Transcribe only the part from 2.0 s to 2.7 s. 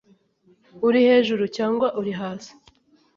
hasi